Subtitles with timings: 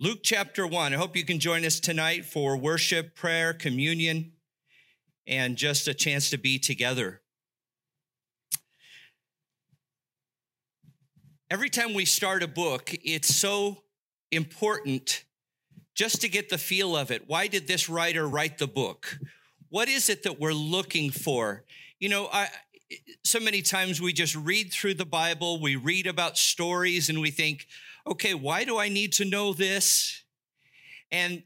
[0.00, 0.94] Luke chapter 1.
[0.94, 4.30] I hope you can join us tonight for worship, prayer, communion,
[5.26, 7.20] and just a chance to be together.
[11.50, 13.82] Every time we start a book, it's so
[14.30, 15.24] important
[15.96, 17.24] just to get the feel of it.
[17.26, 19.18] Why did this writer write the book?
[19.68, 21.64] What is it that we're looking for?
[21.98, 22.46] You know, I,
[23.24, 27.32] so many times we just read through the Bible, we read about stories, and we
[27.32, 27.66] think,
[28.08, 30.22] okay, why do I need to know this?
[31.10, 31.42] And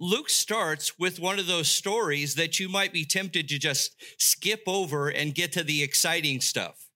[0.00, 4.62] Luke starts with one of those stories that you might be tempted to just skip
[4.66, 6.88] over and get to the exciting stuff.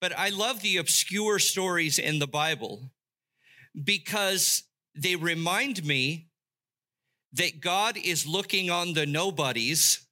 [0.00, 2.90] But I love the obscure stories in the Bible
[3.82, 4.64] because
[4.94, 6.28] they remind me
[7.32, 10.06] that God is looking on the nobodies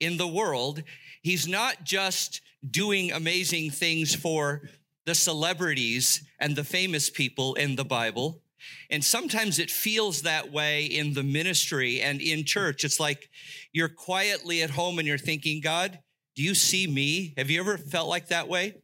[0.00, 0.82] in the world.
[1.22, 4.62] He's not just doing amazing things for
[5.08, 8.42] the celebrities and the famous people in the Bible.
[8.90, 12.84] And sometimes it feels that way in the ministry and in church.
[12.84, 13.30] It's like
[13.72, 15.98] you're quietly at home and you're thinking, God,
[16.36, 17.32] do you see me?
[17.38, 18.82] Have you ever felt like that way?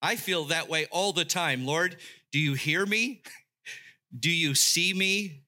[0.00, 1.66] I feel that way all the time.
[1.66, 1.96] Lord,
[2.30, 3.22] do you hear me?
[4.16, 5.42] Do you see me?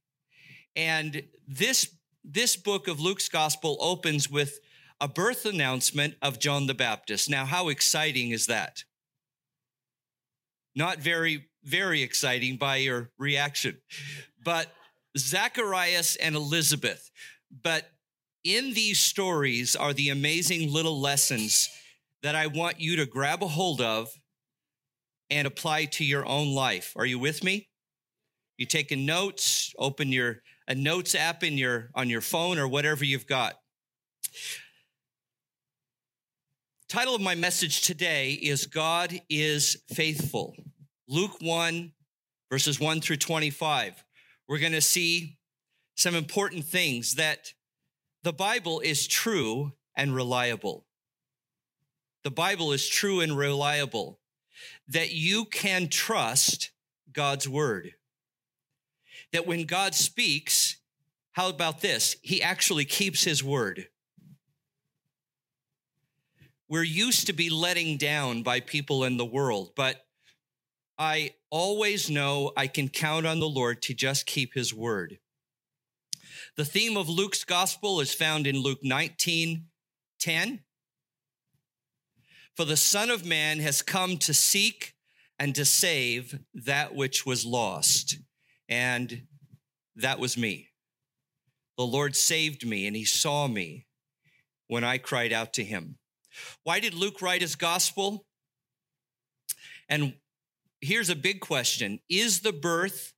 [0.74, 4.58] And this, this book of Luke's gospel opens with
[5.00, 7.30] a birth announcement of John the Baptist.
[7.30, 8.82] Now, how exciting is that?
[10.78, 13.78] Not very, very exciting by your reaction,
[14.44, 14.68] but
[15.16, 17.10] Zacharias and Elizabeth.
[17.50, 17.90] But
[18.44, 21.68] in these stories are the amazing little lessons
[22.22, 24.08] that I want you to grab a hold of
[25.28, 26.92] and apply to your own life.
[26.94, 27.68] Are you with me?
[28.56, 33.04] You taking notes, open your a notes app in your on your phone or whatever
[33.04, 33.54] you've got.
[36.88, 40.56] Title of my message today is God is faithful.
[41.06, 41.92] Luke 1,
[42.50, 44.02] verses 1 through 25.
[44.48, 45.36] We're going to see
[45.98, 47.52] some important things that
[48.22, 50.86] the Bible is true and reliable.
[52.24, 54.18] The Bible is true and reliable,
[54.88, 56.70] that you can trust
[57.12, 57.92] God's word.
[59.34, 60.78] That when God speaks,
[61.32, 62.16] how about this?
[62.22, 63.88] He actually keeps his word.
[66.68, 70.04] We're used to be letting down by people in the world, but
[70.98, 75.18] I always know I can count on the Lord to just keep his word.
[76.56, 79.66] The theme of Luke's gospel is found in Luke 19
[80.20, 80.60] 10.
[82.56, 84.94] For the Son of Man has come to seek
[85.38, 88.18] and to save that which was lost.
[88.68, 89.22] And
[89.94, 90.70] that was me.
[91.76, 93.86] The Lord saved me and he saw me
[94.66, 95.97] when I cried out to him.
[96.62, 98.24] Why did Luke write his gospel?
[99.88, 100.14] And
[100.80, 103.12] here's a big question Is the birth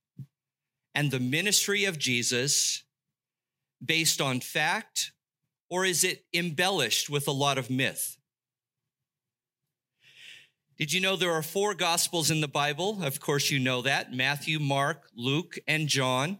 [0.93, 2.83] and the ministry of Jesus
[3.83, 5.11] based on fact,
[5.69, 8.17] or is it embellished with a lot of myth?
[10.77, 13.03] Did you know there are four gospels in the Bible?
[13.03, 16.39] Of course, you know that Matthew, Mark, Luke, and John.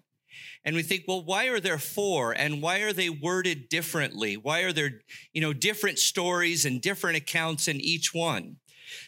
[0.64, 2.32] And we think, well, why are there four?
[2.34, 4.38] And why are they worded differently?
[4.38, 5.02] Why are there,
[5.34, 8.58] you know, different stories and different accounts in each one?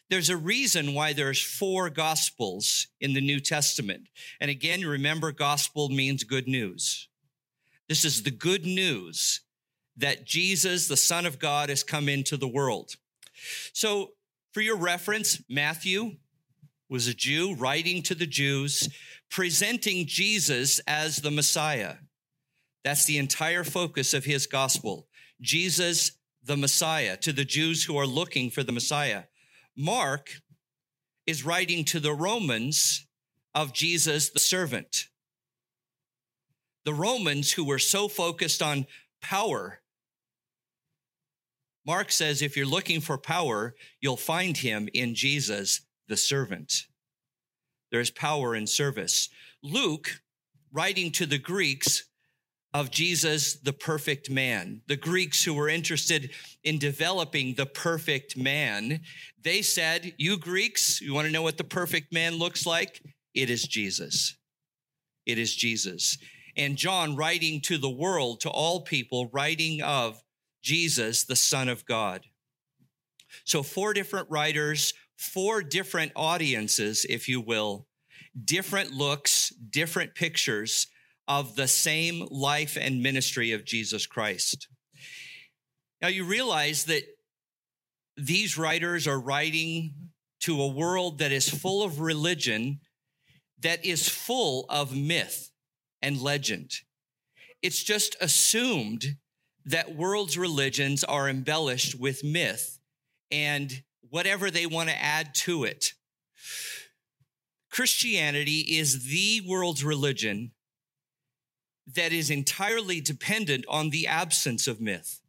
[0.09, 4.07] There's a reason why there's four gospels in the New Testament.
[4.39, 7.09] And again, remember, gospel means good news.
[7.89, 9.41] This is the good news
[9.97, 12.95] that Jesus, the Son of God, has come into the world.
[13.73, 14.11] So,
[14.53, 16.17] for your reference, Matthew
[16.89, 18.89] was a Jew writing to the Jews
[19.29, 21.95] presenting Jesus as the Messiah.
[22.83, 25.07] That's the entire focus of his gospel.
[25.41, 26.11] Jesus,
[26.43, 29.23] the Messiah, to the Jews who are looking for the Messiah.
[29.75, 30.29] Mark
[31.25, 33.07] is writing to the Romans
[33.55, 35.07] of Jesus, the servant.
[36.85, 38.85] The Romans who were so focused on
[39.21, 39.79] power.
[41.85, 46.85] Mark says if you're looking for power, you'll find him in Jesus, the servant.
[47.91, 49.29] There's power in service.
[49.61, 50.21] Luke,
[50.71, 52.03] writing to the Greeks
[52.73, 56.31] of Jesus, the perfect man, the Greeks who were interested
[56.63, 59.01] in developing the perfect man,
[59.41, 63.01] they said, You Greeks, you want to know what the perfect man looks like?
[63.35, 64.35] It is Jesus.
[65.25, 66.17] It is Jesus.
[66.57, 70.21] And John, writing to the world, to all people, writing of
[70.61, 72.21] Jesus, the Son of God.
[73.45, 77.87] So, four different writers, four different audiences, if you will,
[78.43, 80.87] different looks, different pictures
[81.27, 84.67] of the same life and ministry of Jesus Christ.
[86.01, 87.03] Now, you realize that
[88.17, 89.93] these writers are writing
[90.41, 92.81] to a world that is full of religion
[93.63, 95.49] that is full of myth
[96.01, 96.71] and legend.
[97.61, 99.15] It's just assumed
[99.65, 102.79] that world's religions are embellished with myth
[103.31, 103.81] and
[104.13, 105.93] whatever they want to add to it.
[107.71, 110.51] Christianity is the world's religion
[111.95, 115.19] that is entirely dependent on the absence of myth.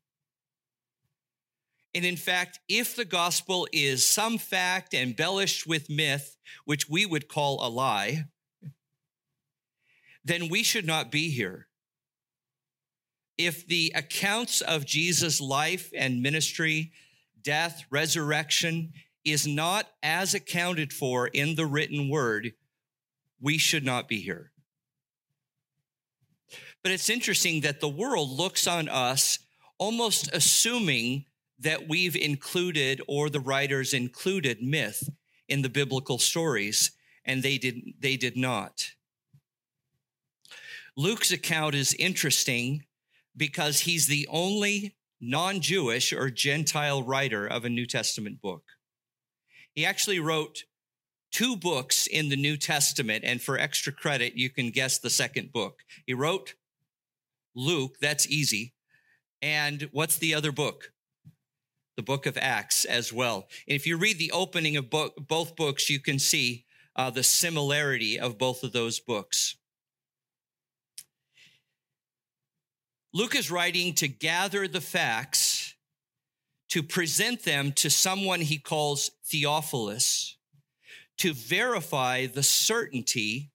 [1.95, 6.37] And in fact, if the gospel is some fact embellished with myth,
[6.67, 8.25] which we would call a lie,
[10.23, 11.69] then we should not be here.
[13.39, 16.93] If the accounts of Jesus' life and ministry,
[17.45, 18.93] death, resurrection
[19.25, 22.53] is not as accounted for in the written word,
[23.41, 24.51] we should not be here.
[26.83, 29.39] But it's interesting that the world looks on us
[29.79, 31.25] almost assuming
[31.59, 35.09] that we've included or the writers included myth
[35.49, 36.93] in the biblical stories,
[37.25, 38.91] and they did, they did not.
[40.97, 42.85] Luke's account is interesting
[43.37, 44.95] because he's the only
[45.29, 48.63] non Jewish or Gentile writer of a New Testament book.
[49.75, 50.65] He actually wrote
[51.33, 55.53] two books in the New Testament, and for extra credit, you can guess the second
[55.53, 55.81] book.
[56.07, 56.55] He wrote
[57.57, 58.75] Luke, that's easy.
[59.43, 60.93] And what's the other book?
[61.97, 63.49] The book of Acts as well.
[63.69, 66.65] And if you read the opening of both books, you can see
[66.97, 69.57] uh, the similarity of both of those books.
[73.17, 75.77] Luke is writing to gather the facts
[76.69, 80.37] to present them to someone he calls Theophilus
[81.19, 83.53] to verify the certainty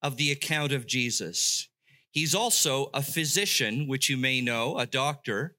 [0.00, 1.68] of the account of Jesus.
[2.12, 5.56] He's also a physician, which you may know, a doctor.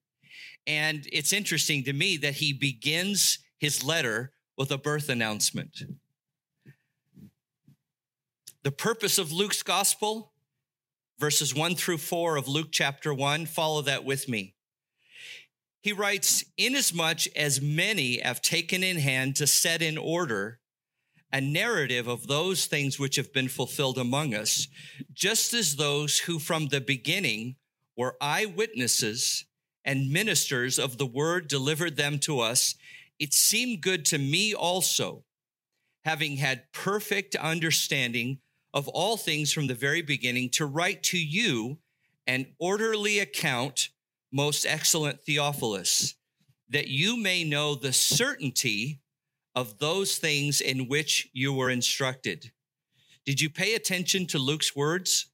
[0.66, 5.84] And it's interesting to me that he begins his letter with a birth announcement.
[8.64, 10.31] The purpose of Luke's gospel
[11.22, 13.46] verses 1 through 4 of Luke chapter 1.
[13.46, 14.56] Follow that with me.
[15.80, 20.60] He writes, Inasmuch as many have taken in hand to set in order
[21.32, 24.68] a narrative of those things which have been fulfilled among us,
[25.14, 27.56] just as those who from the beginning
[27.96, 29.46] were eyewitnesses
[29.86, 32.74] and ministers of the word delivered them to us,
[33.20, 35.24] it seemed good to me also,
[36.04, 38.40] having had perfect understanding
[38.74, 41.78] of all things from the very beginning to write to you
[42.28, 43.90] an orderly account,
[44.32, 46.16] most excellent Theophilus,
[46.70, 49.02] that you may know the certainty
[49.56, 52.52] of those things in which you were instructed.
[53.26, 55.28] Did you pay attention to Luke's words?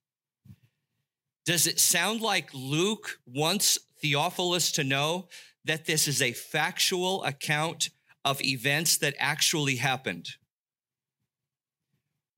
[1.45, 5.27] Does it sound like Luke wants Theophilus to know
[5.65, 7.89] that this is a factual account
[8.25, 10.27] of events that actually happened?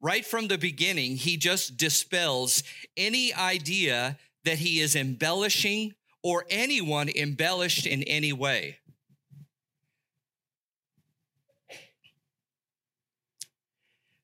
[0.01, 2.63] Right from the beginning, he just dispels
[2.95, 5.93] any idea that he is embellishing
[6.23, 8.77] or anyone embellished in any way.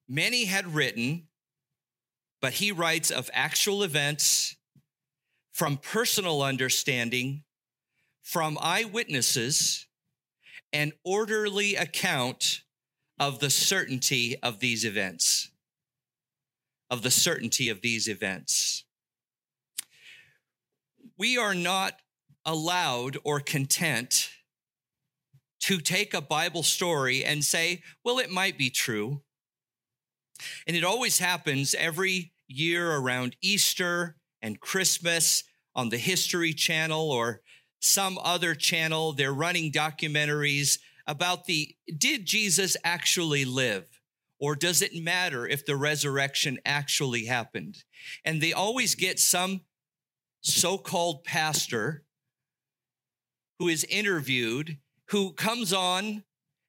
[0.08, 1.28] Many had written,
[2.42, 4.56] but he writes of actual events
[5.52, 7.44] from personal understanding,
[8.22, 9.88] from eyewitnesses,
[10.72, 12.62] an orderly account
[13.20, 15.50] of the certainty of these events
[16.90, 18.86] of the certainty of these events.
[21.18, 21.94] We are not
[22.46, 24.30] allowed or content
[25.62, 29.22] to take a Bible story and say, well, it might be true.
[30.68, 35.44] And it always happens every year around Easter and Christmas
[35.74, 37.42] on the History Channel or
[37.80, 39.14] some other channel.
[39.14, 43.86] They're running documentaries about the did Jesus actually live?
[44.40, 47.84] Or does it matter if the resurrection actually happened?
[48.24, 49.62] And they always get some
[50.42, 52.04] so called pastor
[53.60, 54.78] who is interviewed
[55.10, 56.24] who comes on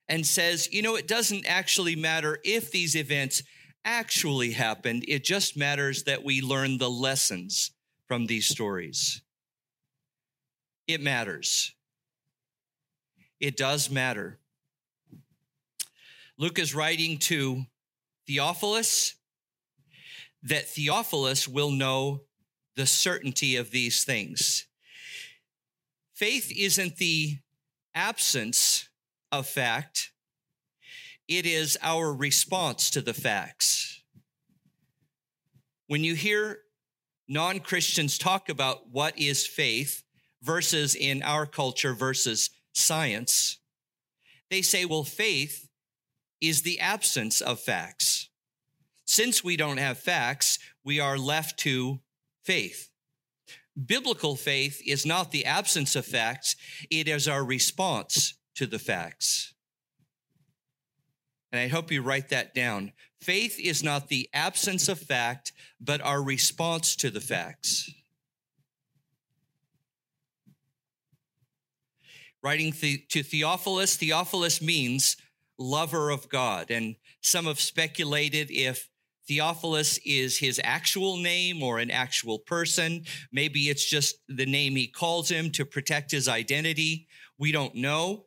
[0.08, 3.42] and says, you know, it doesn't actually matter if these events
[3.84, 5.04] actually happened.
[5.08, 7.72] It just matters that we learn the lessons
[8.06, 9.22] from these stories.
[10.86, 11.74] It matters.
[13.40, 14.38] It does matter.
[16.38, 17.64] Luke is writing to
[18.26, 19.14] Theophilus
[20.42, 22.22] that Theophilus will know
[22.76, 24.66] the certainty of these things.
[26.14, 27.38] Faith isn't the
[27.94, 28.88] absence
[29.32, 30.10] of fact,
[31.26, 34.02] it is our response to the facts.
[35.88, 36.58] When you hear
[37.28, 40.02] non Christians talk about what is faith
[40.42, 43.58] versus in our culture versus science,
[44.50, 45.65] they say, well, faith
[46.40, 48.28] is the absence of facts.
[49.04, 52.00] Since we don't have facts, we are left to
[52.42, 52.90] faith.
[53.84, 56.56] Biblical faith is not the absence of facts,
[56.90, 59.54] it is our response to the facts.
[61.52, 62.92] And I hope you write that down.
[63.20, 67.90] Faith is not the absence of fact, but our response to the facts.
[72.42, 75.16] Writing to Theophilus, Theophilus means
[75.58, 76.70] lover of God.
[76.70, 78.88] And some have speculated if
[79.26, 83.04] Theophilus is his actual name or an actual person.
[83.32, 87.08] Maybe it's just the name he calls him to protect his identity.
[87.38, 88.26] We don't know,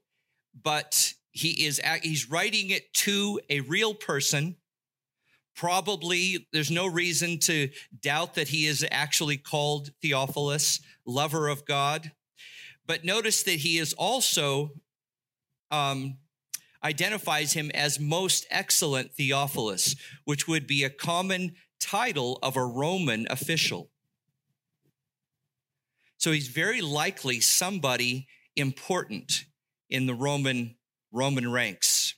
[0.62, 4.58] but he is, he's writing it to a real person.
[5.56, 7.70] Probably there's no reason to
[8.02, 12.12] doubt that he is actually called Theophilus, lover of God.
[12.86, 14.72] But notice that he is also
[15.72, 16.18] um,
[16.84, 19.96] identifies him as most excellent Theophilus,
[20.26, 23.90] which would be a common title of a Roman official.
[26.18, 29.46] So he's very likely somebody important
[29.90, 30.76] in the Roman
[31.12, 32.16] Roman ranks.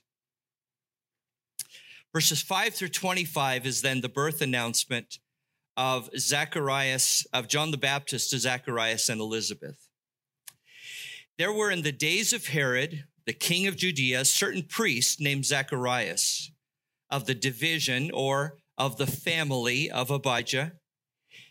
[2.12, 5.18] Verses 5 through 25 is then the birth announcement
[5.76, 9.88] of Zacharias, of John the Baptist to Zacharias and Elizabeth.
[11.38, 15.46] There were in the days of Herod, the king of Judea, a certain priest named
[15.46, 16.50] Zacharias
[17.10, 20.72] of the division or of the family of Abijah.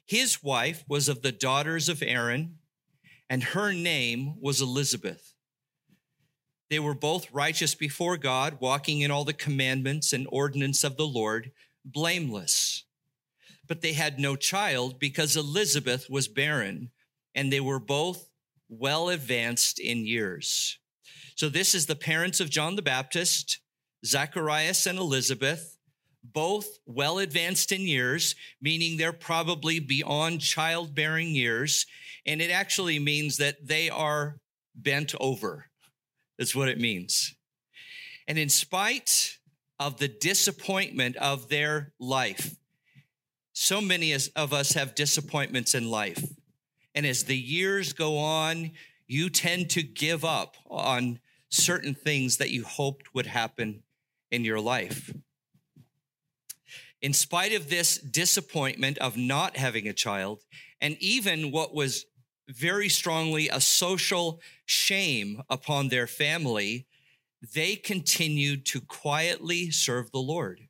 [0.05, 2.57] His wife was of the daughters of Aaron,
[3.29, 5.33] and her name was Elizabeth.
[6.69, 11.07] They were both righteous before God, walking in all the commandments and ordinance of the
[11.07, 11.51] Lord,
[11.85, 12.83] blameless.
[13.67, 16.91] But they had no child because Elizabeth was barren,
[17.35, 18.29] and they were both
[18.67, 20.79] well advanced in years.
[21.41, 23.61] So this is the parents of John the Baptist,
[24.05, 25.75] Zacharias and Elizabeth,
[26.23, 31.87] both well advanced in years, meaning they're probably beyond childbearing years.
[32.27, 34.37] And it actually means that they are
[34.75, 35.65] bent over.
[36.37, 37.33] That's what it means.
[38.27, 39.39] And in spite
[39.79, 42.55] of the disappointment of their life,
[43.53, 46.23] so many of us have disappointments in life.
[46.93, 48.73] And as the years go on,
[49.07, 51.19] you tend to give up on
[51.51, 53.83] certain things that you hoped would happen
[54.31, 55.13] in your life.
[57.01, 60.43] In spite of this disappointment of not having a child,
[60.79, 62.05] and even what was
[62.47, 66.87] very strongly a social shame upon their family,
[67.53, 70.61] they continued to quietly serve the Lord.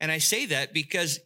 [0.00, 1.20] And I say that because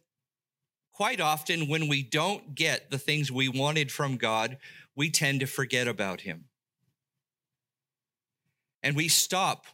[0.93, 4.57] quite often when we don't get the things we wanted from God,
[4.95, 6.48] we tend to forget about Him
[8.83, 9.65] and we stop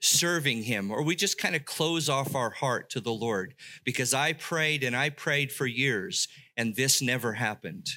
[0.00, 3.54] serving him or we just kind of close off our heart to the Lord
[3.84, 7.88] because I prayed and I prayed for years and this never happened.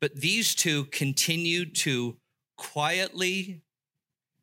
[0.00, 2.18] But these two continued to
[2.56, 3.62] quietly,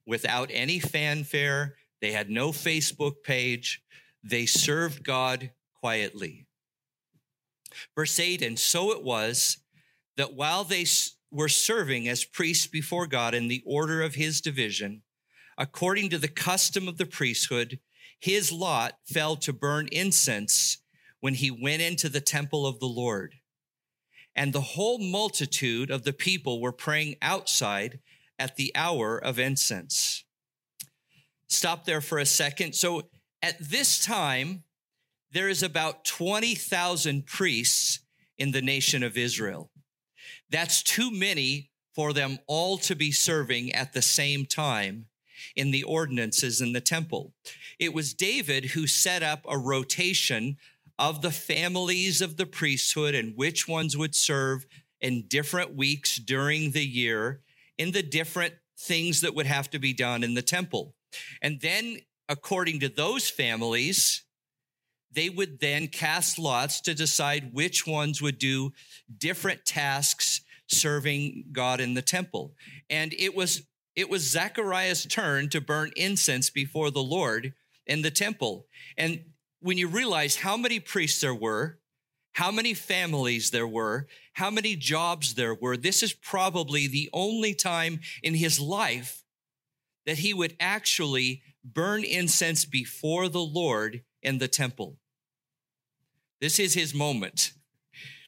[0.06, 3.82] without any fanfare, they had no Facebook page,
[4.24, 6.48] they served God quietly.
[7.96, 9.58] Verse 8 And so it was
[10.18, 10.86] that while they
[11.32, 15.02] were serving as priests before God in the order of his division,
[15.58, 17.80] according to the custom of the priesthood,
[18.20, 20.78] his lot fell to burn incense
[21.20, 23.36] when he went into the temple of the Lord.
[24.36, 28.00] And the whole multitude of the people were praying outside
[28.38, 30.26] at the hour of incense.
[31.48, 32.76] Stop there for a second.
[32.76, 33.04] So
[33.42, 34.64] at this time,
[35.32, 38.00] there is about 20,000 priests
[38.38, 39.72] in the nation of Israel.
[40.50, 45.06] That's too many for them all to be serving at the same time
[45.56, 47.34] in the ordinances in the temple.
[47.80, 50.58] It was David who set up a rotation
[50.98, 54.66] of the families of the priesthood and which ones would serve
[55.02, 57.42] in different weeks during the year
[57.78, 60.96] in the different things that would have to be done in the temple.
[61.42, 61.98] And then,
[62.28, 64.25] according to those families,
[65.16, 68.74] they would then cast lots to decide which ones would do
[69.18, 72.54] different tasks serving God in the temple.
[72.90, 73.64] And it was
[73.96, 77.54] it was Zechariah's turn to burn incense before the Lord
[77.88, 78.68] in the temple.
[78.98, 79.24] And
[79.62, 81.80] when you realize how many priests there were,
[82.34, 87.54] how many families there were, how many jobs there were, this is probably the only
[87.54, 89.24] time in his life
[90.06, 94.98] that he would actually burn incense before the Lord in the temple.
[96.42, 97.54] This is his moment.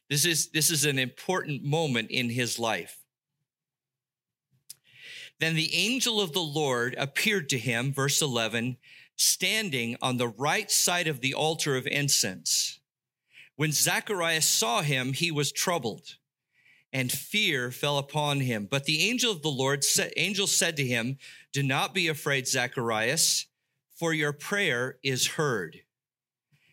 [0.08, 2.98] This is, this is an important moment in his life.
[5.40, 8.76] Then the angel of the Lord appeared to him, verse 11,
[9.16, 12.80] standing on the right side of the altar of incense.
[13.56, 16.16] When Zacharias saw him, he was troubled
[16.92, 18.66] and fear fell upon him.
[18.70, 19.84] But the angel of the Lord,
[20.16, 21.18] angel said to him,
[21.52, 23.46] do not be afraid, Zacharias,
[23.94, 25.80] for your prayer is heard.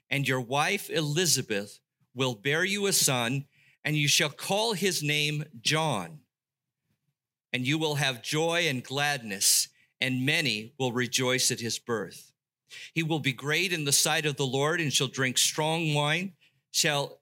[0.09, 1.79] And your wife Elizabeth
[2.13, 3.45] will bear you a son,
[3.83, 6.19] and you shall call his name John.
[7.51, 9.69] And you will have joy and gladness,
[10.01, 12.31] and many will rejoice at his birth.
[12.93, 16.33] He will be great in the sight of the Lord and shall drink strong wine,
[16.71, 17.19] shall,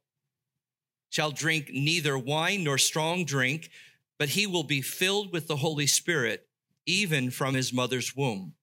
[1.10, 3.70] shall drink neither wine nor strong drink,
[4.18, 6.48] but he will be filled with the Holy Spirit
[6.86, 8.54] even from his mother's womb.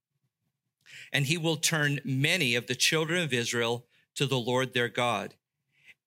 [1.12, 3.86] And he will turn many of the children of Israel
[4.20, 5.32] to the Lord their God.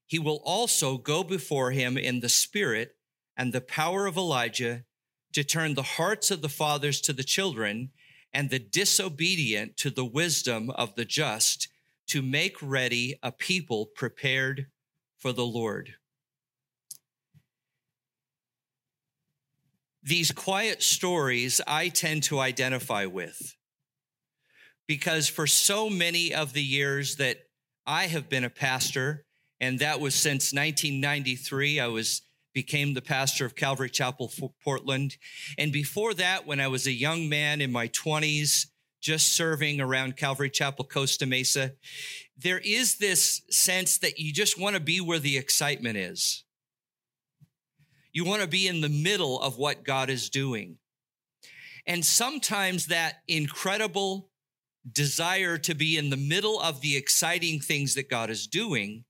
[0.06, 2.96] He will also go before him in the spirit
[3.36, 4.84] and the power of Elijah
[5.34, 7.90] to turn the hearts of the fathers to the children
[8.32, 11.70] and the disobedient to the wisdom of the just
[12.06, 14.68] to make ready a people prepared
[15.18, 15.96] for the Lord.
[20.04, 23.56] These quiet stories I tend to identify with
[24.88, 27.38] because for so many of the years that
[27.86, 29.26] I have been a pastor,
[29.60, 32.22] and that was since 1993, I was
[32.54, 34.32] became the pastor of Calvary Chapel
[34.64, 35.18] Portland.
[35.58, 38.68] And before that, when I was a young man in my 20s,
[39.02, 41.74] just serving around Calvary Chapel, Costa Mesa,
[42.38, 46.46] there is this sense that you just want to be where the excitement is.
[48.14, 50.78] You want to be in the middle of what God is doing.
[51.86, 54.30] And sometimes that incredible
[54.92, 59.06] desire to be in the middle of the exciting things that God is doing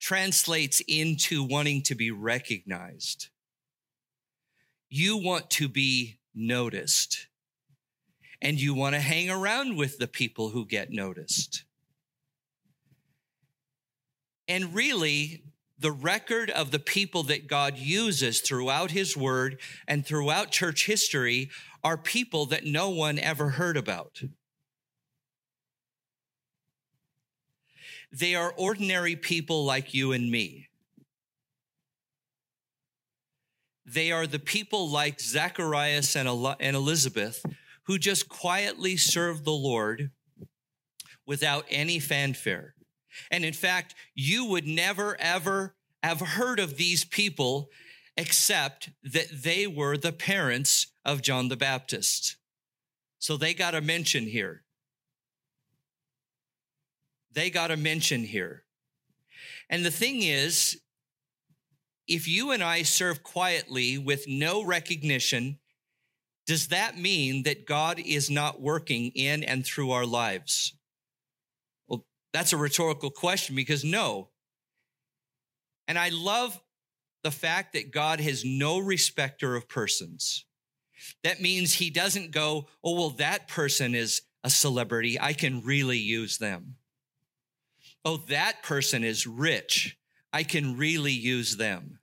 [0.00, 3.28] translates into wanting to be recognized.
[4.88, 7.26] You want to be noticed
[8.42, 11.64] and you want to hang around with the people who get noticed.
[14.46, 15.42] And really,
[15.78, 19.58] the record of the people that God uses throughout his word
[19.88, 21.50] and throughout church history
[21.82, 24.22] are people that no one ever heard about.
[28.12, 30.68] They are ordinary people like you and me.
[33.84, 37.44] They are the people like Zacharias and Elizabeth
[37.84, 40.10] who just quietly serve the Lord
[41.26, 42.74] without any fanfare.
[43.30, 47.68] And in fact, you would never, ever have heard of these people
[48.16, 52.36] except that they were the parents of John the Baptist.
[53.18, 54.62] So they got a mention here.
[57.36, 58.64] They got a mention here.
[59.68, 60.80] And the thing is,
[62.08, 65.58] if you and I serve quietly with no recognition,
[66.46, 70.74] does that mean that God is not working in and through our lives?
[71.88, 74.30] Well, that's a rhetorical question because no.
[75.86, 76.58] And I love
[77.22, 80.46] the fact that God has no respecter of persons.
[81.22, 85.20] That means he doesn't go, oh, well, that person is a celebrity.
[85.20, 86.76] I can really use them.
[88.06, 89.98] Oh, that person is rich.
[90.32, 91.98] I can really use them.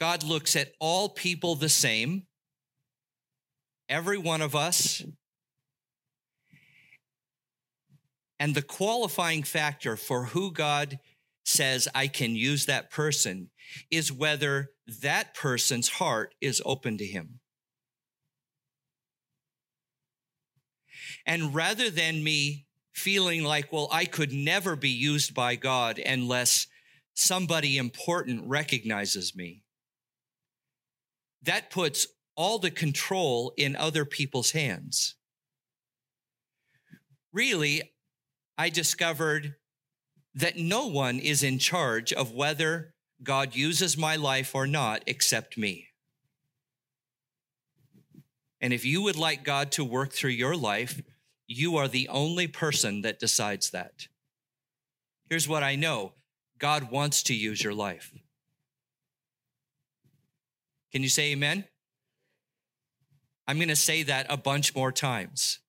[0.00, 2.26] God looks at all people the same,
[3.88, 5.04] every one of us,
[8.38, 10.98] And the qualifying factor for who God
[11.44, 13.50] says I can use that person
[13.90, 17.40] is whether that person's heart is open to him.
[21.26, 26.68] And rather than me feeling like, well, I could never be used by God unless
[27.14, 29.64] somebody important recognizes me,
[31.42, 35.16] that puts all the control in other people's hands.
[37.32, 37.92] Really,
[38.56, 39.56] I discovered
[40.34, 45.58] that no one is in charge of whether God uses my life or not except
[45.58, 45.88] me.
[48.60, 51.02] And if you would like God to work through your life,
[51.46, 54.08] you are the only person that decides that.
[55.28, 56.12] Here's what I know
[56.58, 58.12] God wants to use your life.
[60.92, 61.64] Can you say amen?
[63.48, 65.60] I'm going to say that a bunch more times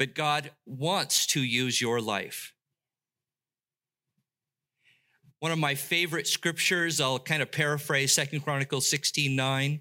[0.00, 2.54] but God wants to use your life.
[5.40, 9.80] One of my favorite scriptures, I'll kind of paraphrase Second Chronicles 16 9.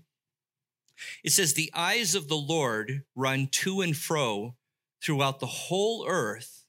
[1.24, 4.56] It says, The eyes of the Lord run to and fro
[5.02, 6.66] throughout the whole earth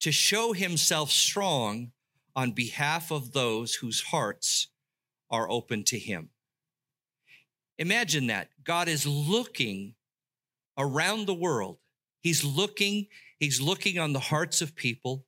[0.00, 1.92] to show himself strong
[2.34, 4.68] on behalf of those whose hearts
[5.30, 6.30] are open to him.
[7.78, 8.48] Imagine that.
[8.64, 9.94] God is looking
[10.76, 11.78] around the world.
[12.20, 13.06] He's looking,
[13.38, 15.24] he's looking on the hearts of people.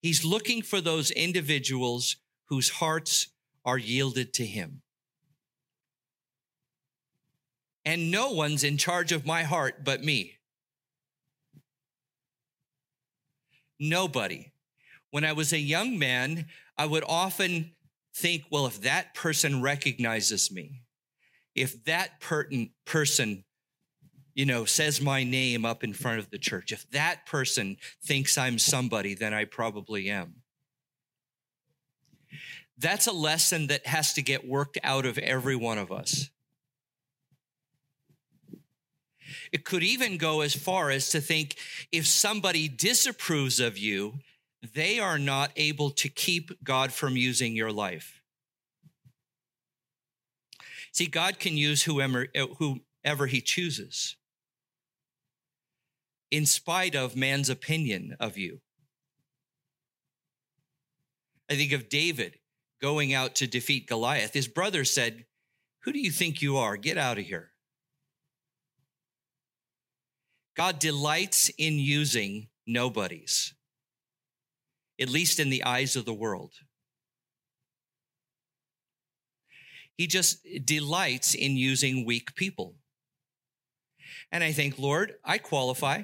[0.00, 3.28] He's looking for those individuals whose hearts
[3.64, 4.82] are yielded to him.
[7.88, 10.36] And no one's in charge of my heart but me.
[13.80, 14.52] Nobody.
[15.10, 17.72] When I was a young man, I would often
[18.14, 20.82] think, well, if that person recognizes me,
[21.54, 22.50] if that per-
[22.84, 23.44] person,
[24.34, 28.36] you know, says my name up in front of the church, if that person thinks
[28.36, 30.42] I'm somebody, then I probably am.
[32.76, 36.28] That's a lesson that has to get worked out of every one of us.
[39.52, 41.56] It could even go as far as to think
[41.92, 44.14] if somebody disapproves of you,
[44.74, 48.20] they are not able to keep God from using your life.
[50.92, 52.26] See, God can use whoever,
[52.58, 54.16] whoever he chooses
[56.30, 58.60] in spite of man's opinion of you.
[61.50, 62.38] I think of David
[62.80, 64.34] going out to defeat Goliath.
[64.34, 65.24] His brother said,
[65.80, 66.76] Who do you think you are?
[66.76, 67.52] Get out of here.
[70.58, 73.54] God delights in using nobodies,
[75.00, 76.52] at least in the eyes of the world.
[79.96, 82.74] He just delights in using weak people.
[84.32, 86.02] And I think, Lord, I qualify.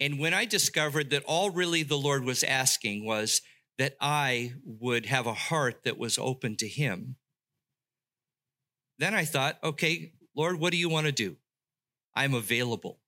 [0.00, 3.42] And when I discovered that all really the Lord was asking was
[3.78, 7.14] that I would have a heart that was open to Him,
[8.98, 11.36] then I thought, okay, Lord, what do you want to do?
[12.14, 12.98] I'm available.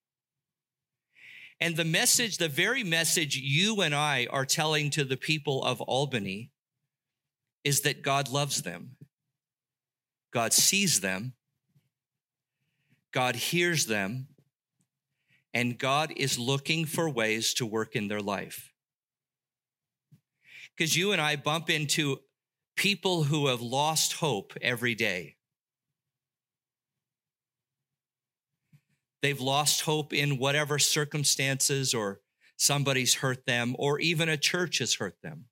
[1.60, 5.80] And the message, the very message you and I are telling to the people of
[5.80, 6.52] Albany
[7.64, 8.96] is that God loves them.
[10.32, 11.32] God sees them.
[13.12, 14.28] God hears them.
[15.52, 18.72] And God is looking for ways to work in their life.
[20.76, 22.20] Because you and I bump into
[22.76, 25.37] people who have lost hope every day.
[29.22, 32.20] They've lost hope in whatever circumstances or
[32.56, 35.46] somebody's hurt them or even a church has hurt them.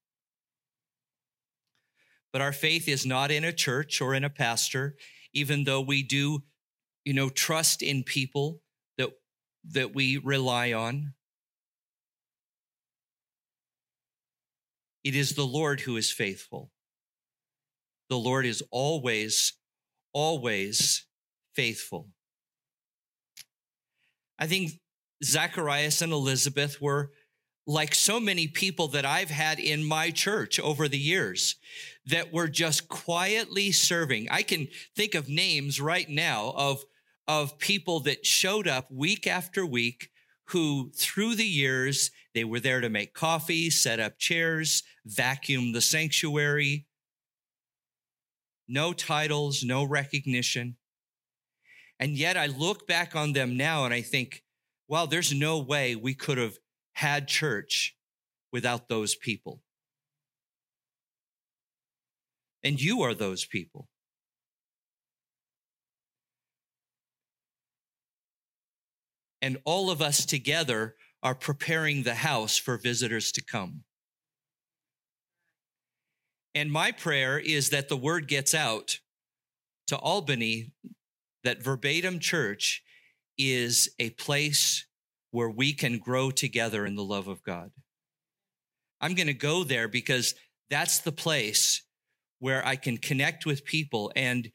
[2.32, 4.96] But our faith is not in a church or in a pastor,
[5.32, 6.42] even though we do,
[7.04, 8.60] you know, trust in people
[8.98, 9.10] that,
[9.70, 11.14] that we rely on.
[15.02, 16.70] It is the Lord who is faithful.
[18.10, 19.54] The Lord is always,
[20.12, 21.06] always
[21.54, 22.08] faithful.
[24.38, 24.72] I think
[25.24, 27.10] Zacharias and Elizabeth were
[27.66, 31.56] like so many people that I've had in my church over the years
[32.06, 34.28] that were just quietly serving.
[34.30, 36.84] I can think of names right now of,
[37.26, 40.10] of people that showed up week after week
[40.50, 45.80] who through the years, they were there to make coffee, set up chairs, vacuum the
[45.80, 46.86] sanctuary.
[48.68, 50.76] No titles, no recognition.
[51.98, 54.42] And yet I look back on them now and I think,
[54.88, 56.58] wow, there's no way we could have
[56.94, 57.96] had church
[58.52, 59.60] without those people.
[62.62, 63.88] And you are those people.
[69.42, 73.84] And all of us together are preparing the house for visitors to come.
[76.54, 78.98] And my prayer is that the word gets out
[79.88, 80.72] to Albany
[81.46, 82.82] that Verbatim Church
[83.38, 84.84] is a place
[85.30, 87.70] where we can grow together in the love of God.
[89.00, 90.34] I'm going to go there because
[90.70, 91.82] that's the place
[92.40, 94.50] where I can connect with people and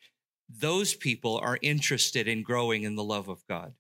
[0.49, 3.73] those people are interested in growing in the love of God.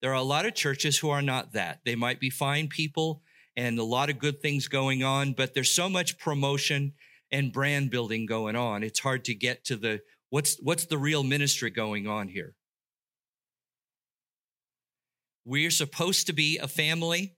[0.00, 1.80] There are a lot of churches who are not that.
[1.84, 3.22] They might be fine people
[3.56, 6.92] and a lot of good things going on, but there's so much promotion
[7.32, 8.84] and brand building going on.
[8.84, 12.54] It's hard to get to the What's, what's the real ministry going on here?
[15.44, 17.36] We're supposed to be a family,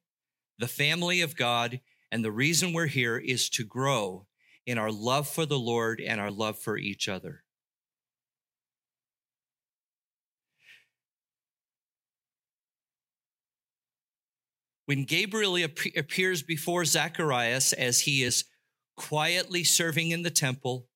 [0.58, 4.26] the family of God, and the reason we're here is to grow
[4.66, 7.42] in our love for the Lord and our love for each other.
[14.84, 15.56] When Gabriel
[15.96, 18.44] appears before Zacharias as he is
[18.96, 20.88] quietly serving in the temple,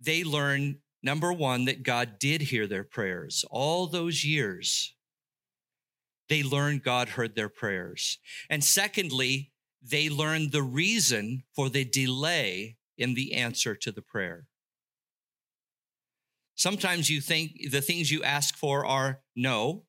[0.00, 4.94] they learn number one, that God did hear their prayers all those years.
[6.28, 8.18] They learned God heard their prayers.
[8.50, 14.48] And secondly, they learned the reason for the delay in the answer to the prayer.
[16.56, 19.84] Sometimes you think the things you ask for are no.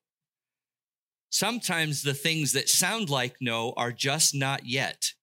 [1.30, 5.14] Sometimes the things that sound like no are just not yet.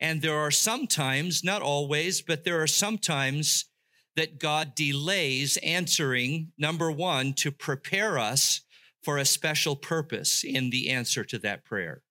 [0.00, 3.66] And there are sometimes, not always, but there are sometimes
[4.16, 8.62] that God delays answering, number one, to prepare us
[9.02, 12.02] for a special purpose in the answer to that prayer.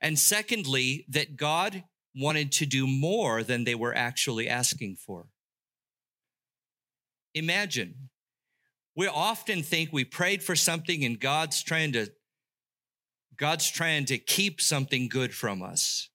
[0.00, 5.26] And secondly, that God wanted to do more than they were actually asking for.
[7.34, 8.10] Imagine,
[8.96, 12.10] we often think we prayed for something and God's trying to
[13.38, 16.10] God's trying to keep something good from us.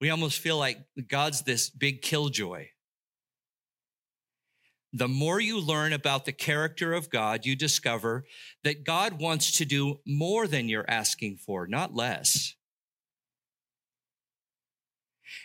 [0.00, 2.68] We almost feel like God's this big killjoy.
[4.92, 8.24] The more you learn about the character of God, you discover
[8.64, 12.54] that God wants to do more than you're asking for, not less.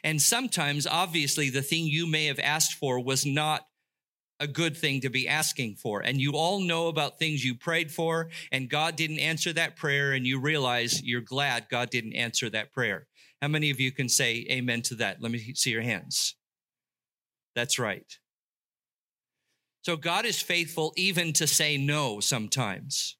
[0.04, 3.66] And sometimes, obviously, the thing you may have asked for was not
[4.40, 6.02] a good thing to be asking for.
[6.02, 10.14] And you all know about things you prayed for, and God didn't answer that prayer,
[10.14, 13.08] and you realize you're glad God didn't answer that prayer.
[13.42, 15.22] How many of you can say amen to that?
[15.22, 16.36] Let me see your hands.
[17.56, 18.18] That's right.
[19.84, 23.18] So God is faithful even to say no sometimes.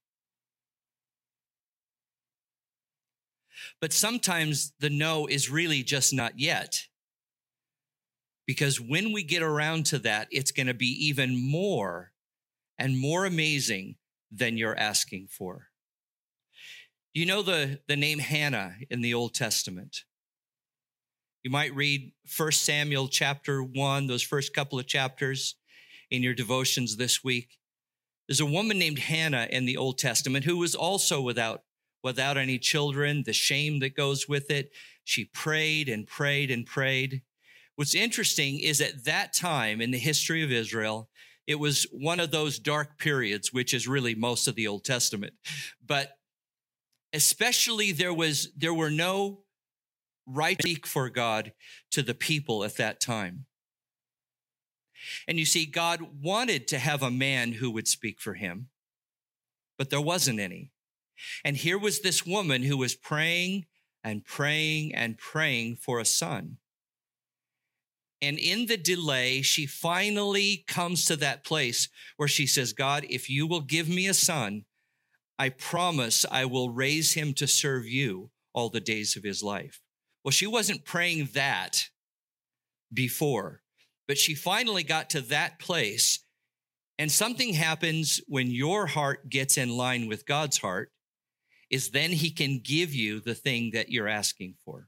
[3.82, 6.88] But sometimes the no is really just not yet.
[8.46, 12.12] Because when we get around to that, it's going to be even more
[12.78, 13.96] and more amazing
[14.32, 15.68] than you're asking for.
[17.14, 20.04] You know the, the name Hannah in the Old Testament?
[21.44, 25.56] You might read 1 Samuel chapter 1, those first couple of chapters
[26.10, 27.60] in your devotions this week.
[28.28, 31.64] There's a woman named Hannah in the Old Testament who was also without
[32.04, 34.72] without any children, the shame that goes with it.
[35.06, 37.22] She prayed and prayed and prayed.
[37.76, 41.10] What's interesting is at that time in the history of Israel,
[41.48, 45.34] it was one of those dark periods, which is really most of the Old Testament.
[45.86, 46.12] But
[47.12, 49.44] especially there was, there were no
[50.26, 51.54] right speak for God
[51.92, 53.46] to the people at that time.
[55.28, 58.70] And you see, God wanted to have a man who would speak for him,
[59.78, 60.72] but there wasn't any.
[61.44, 63.66] And here was this woman who was praying
[64.04, 66.58] and praying and praying for a son.
[68.24, 73.30] And in the delay, she finally comes to that place where she says, God, if
[73.30, 74.64] you will give me a son,
[75.38, 79.82] I promise I will raise him to serve you all the days of his life.
[80.24, 81.90] Well, she wasn't praying that
[82.94, 83.62] before,
[84.08, 86.24] but she finally got to that place.
[86.98, 90.94] And something happens when your heart gets in line with God's heart
[91.70, 94.88] is then he can give you the thing that you're asking for.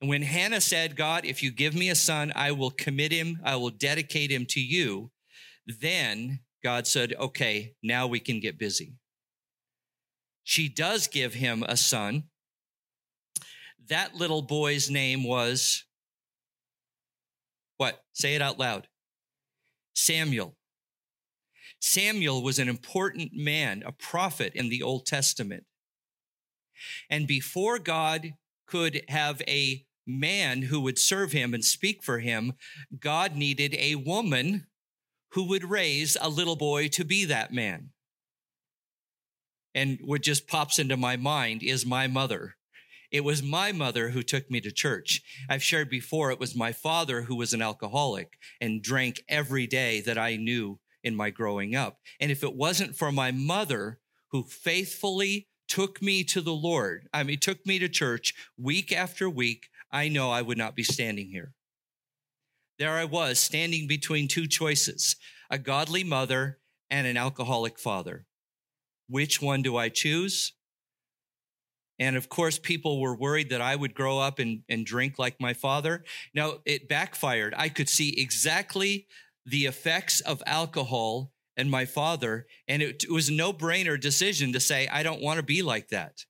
[0.00, 3.38] And when Hannah said, God, if you give me a son, I will commit him,
[3.44, 5.10] I will dedicate him to you,
[5.66, 8.94] then God said, okay, now we can get busy.
[10.42, 12.24] She does give him a son.
[13.88, 15.84] That little boy's name was
[17.76, 18.02] what?
[18.12, 18.88] Say it out loud.
[19.94, 20.56] Samuel.
[21.80, 25.64] Samuel was an important man, a prophet in the Old Testament.
[27.08, 28.34] And before God
[28.66, 32.54] could have a man who would serve him and speak for him,
[32.98, 34.66] God needed a woman
[35.32, 37.90] who would raise a little boy to be that man.
[39.74, 42.56] And what just pops into my mind is my mother.
[43.12, 45.22] It was my mother who took me to church.
[45.48, 50.00] I've shared before, it was my father who was an alcoholic and drank every day
[50.02, 51.98] that I knew in my growing up.
[52.20, 53.98] And if it wasn't for my mother
[54.30, 59.28] who faithfully took me to the Lord, I mean, took me to church week after
[59.28, 61.52] week, I know I would not be standing here.
[62.78, 65.16] There I was standing between two choices,
[65.50, 66.58] a godly mother
[66.90, 68.26] and an alcoholic father.
[69.08, 70.54] Which one do I choose?
[71.98, 75.38] And of course, people were worried that I would grow up and, and drink like
[75.38, 76.04] my father.
[76.34, 77.52] Now, it backfired.
[77.56, 79.06] I could see exactly
[79.44, 82.46] the effects of alcohol and my father.
[82.66, 85.60] And it, it was a no brainer decision to say, I don't want to be
[85.60, 86.24] like that.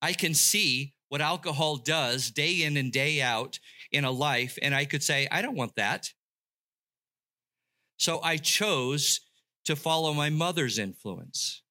[0.00, 3.58] I can see what alcohol does day in and day out
[3.90, 4.56] in a life.
[4.62, 6.08] And I could say, I don't want that.
[7.96, 9.20] So I chose
[9.64, 11.62] to follow my mother's influence.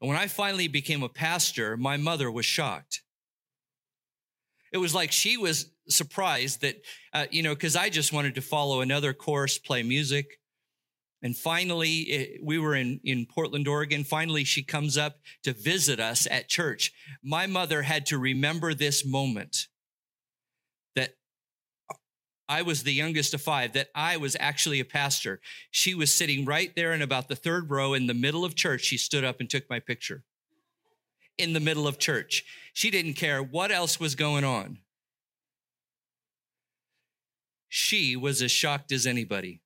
[0.00, 3.00] And when I finally became a pastor, my mother was shocked.
[4.70, 6.82] It was like she was surprised that,
[7.14, 10.38] uh, you know, because I just wanted to follow another course, play music,
[11.22, 14.02] And finally, eh, we were in, in Portland, Oregon.
[14.02, 16.92] Finally, she comes up to visit us at church.
[17.22, 19.68] My mother had to remember this moment
[20.96, 21.14] that
[22.48, 25.40] I was the youngest of five, that I was actually a pastor.
[25.70, 28.82] She was sitting right there in about the third row in the middle of church.
[28.82, 30.24] She stood up and took my picture
[31.38, 32.44] in the middle of church.
[32.72, 34.78] She didn't care what else was going on.
[37.68, 39.61] She was as shocked as anybody.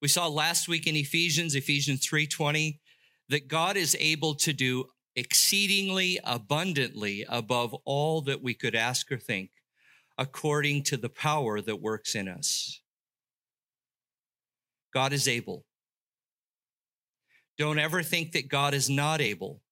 [0.00, 2.80] We saw last week in Ephesians, Ephesians 3:20,
[3.28, 9.18] that God is able to do exceedingly abundantly above all that we could ask or
[9.18, 9.50] think,
[10.16, 12.80] according to the power that works in us.
[14.92, 15.66] God is able.
[17.56, 19.62] Don't ever think that God is not able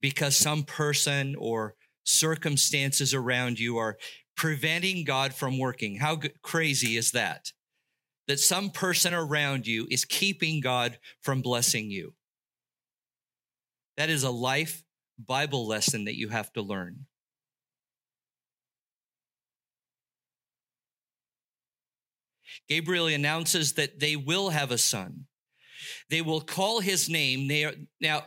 [0.00, 3.98] because some person or circumstances around you are
[4.36, 5.96] preventing God from working.
[5.96, 7.52] How crazy is that?
[8.28, 12.14] That some person around you is keeping God from blessing you.
[13.96, 14.82] That is a life
[15.18, 17.06] Bible lesson that you have to learn.
[22.68, 25.26] Gabriel announces that they will have a son.
[26.08, 27.48] They will call his name.
[27.48, 28.26] They are, now,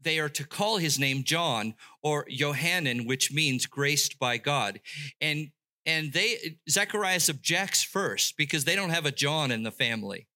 [0.00, 4.80] they are to call his name John or Johannan, which means graced by God.
[5.20, 5.50] And
[5.86, 10.26] and they Zacharias objects first because they don't have a John in the family.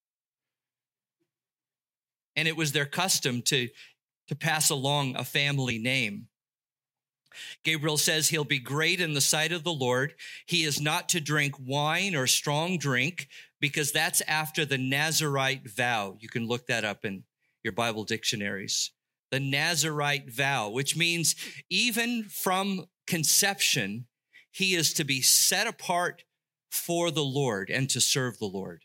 [2.36, 3.68] And it was their custom to,
[4.28, 6.28] to pass along a family name.
[7.64, 10.14] Gabriel says he'll be great in the sight of the Lord.
[10.46, 13.28] He is not to drink wine or strong drink
[13.60, 16.16] because that's after the Nazarite vow.
[16.20, 17.24] You can look that up in
[17.62, 18.92] your Bible dictionaries.
[19.30, 21.34] The Nazarite vow, which means
[21.70, 24.06] even from conception,
[24.54, 26.22] he is to be set apart
[26.70, 28.84] for the Lord and to serve the Lord.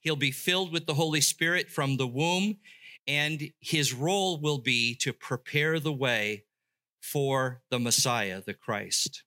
[0.00, 2.56] He'll be filled with the Holy Spirit from the womb,
[3.06, 6.44] and his role will be to prepare the way
[7.02, 9.24] for the Messiah, the Christ.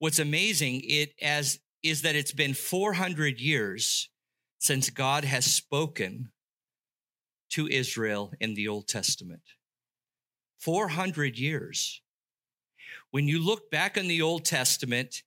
[0.00, 4.10] What's amazing it as is that it's been 400 years
[4.58, 6.32] since God has spoken
[7.50, 9.42] to Israel in the Old Testament.
[10.58, 12.00] 400 years.
[13.10, 15.22] When you look back in the Old Testament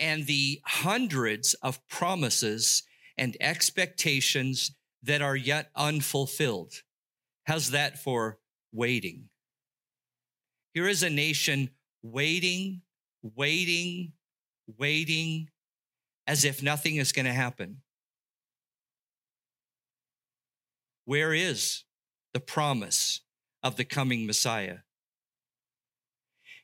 [0.00, 2.82] and the hundreds of promises
[3.16, 6.82] and expectations that are yet unfulfilled,
[7.44, 8.38] how's that for
[8.72, 9.28] waiting?
[10.72, 11.70] Here is a nation
[12.02, 12.82] waiting,
[13.22, 14.12] waiting,
[14.78, 15.50] waiting
[16.26, 17.82] as if nothing is going to happen.
[21.04, 21.84] Where is
[22.32, 23.20] the promise
[23.64, 24.78] of the coming Messiah.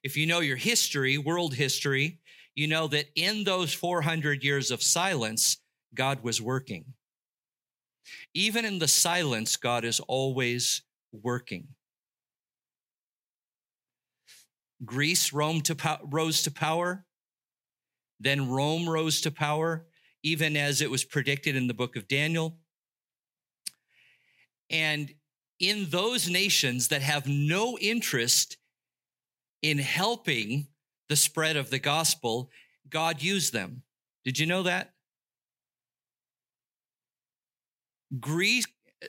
[0.04, 2.20] If you know your history, world history,
[2.54, 5.56] you know that in those 400 years of silence,
[5.94, 6.84] God was working.
[8.34, 10.82] Even in the silence, God is always
[11.12, 11.68] working.
[14.84, 17.04] Greece Rome to po- rose to power.
[18.18, 19.86] Then Rome rose to power,
[20.22, 22.58] even as it was predicted in the book of Daniel.
[24.68, 25.12] And
[25.60, 28.56] in those nations that have no interest
[29.62, 30.66] in helping
[31.10, 32.50] the spread of the gospel,
[32.88, 33.82] God used them.
[34.24, 34.92] Did you know that?
[38.18, 38.64] Greek,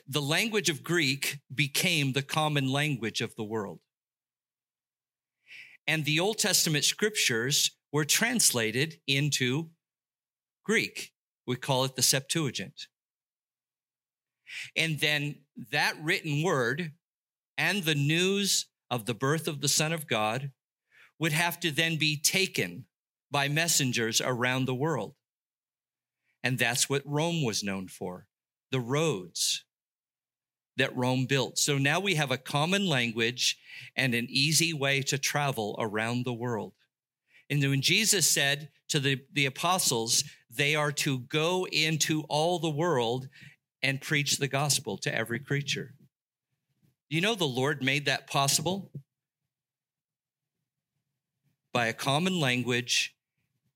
[0.06, 3.80] the language of Greek became the common language of the world.
[5.86, 9.70] And the Old Testament scriptures were translated into
[10.64, 11.12] Greek.
[11.46, 12.86] We call it the Septuagint.
[14.76, 15.36] And then
[15.70, 16.92] that written word
[17.56, 20.50] and the news of the birth of the Son of God
[21.18, 22.86] would have to then be taken
[23.30, 25.14] by messengers around the world.
[26.42, 28.26] And that's what Rome was known for
[28.70, 29.64] the roads
[30.76, 31.58] that Rome built.
[31.58, 33.58] So now we have a common language
[33.94, 36.72] and an easy way to travel around the world.
[37.50, 42.70] And when Jesus said to the, the apostles, they are to go into all the
[42.70, 43.28] world
[43.82, 45.94] and preach the gospel to every creature.
[47.08, 48.90] You know, the Lord made that possible
[51.72, 53.14] by a common language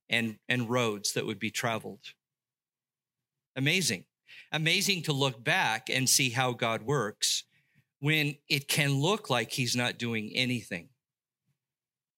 [0.09, 2.13] and, and roads that would be traveled.
[3.57, 4.05] Amazing.
[4.53, 7.45] Amazing to look back and see how God works
[8.01, 10.89] when it can look like He's not doing anything.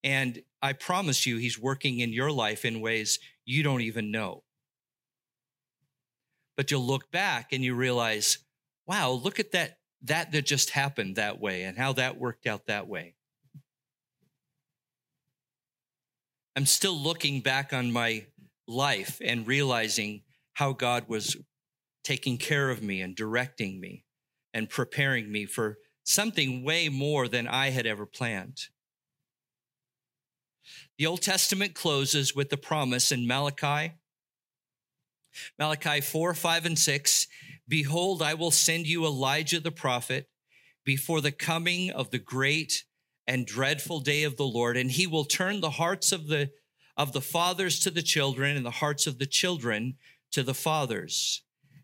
[0.05, 4.43] And I promise you, He's working in your life in ways you don't even know.
[6.59, 8.39] But you'll look back and you realize,
[8.85, 12.67] wow, look at that that that just happened that way and how that worked out
[12.67, 13.15] that way.
[16.57, 18.27] I'm still looking back on my
[18.67, 20.23] life and realizing
[20.55, 21.37] how God was
[22.03, 24.05] taking care of me and directing me
[24.53, 28.63] and preparing me for something way more than I had ever planned.
[30.99, 33.93] The Old Testament closes with the promise in Malachi,
[35.59, 37.27] Malachi 4, 5, and 6
[37.69, 40.29] Behold, I will send you Elijah the prophet
[40.85, 42.85] before the coming of the great
[43.27, 46.51] and dreadful day of the Lord, and he will turn the hearts of the
[46.97, 49.97] of the fathers to the children and the hearts of the children
[50.33, 51.43] to the fathers,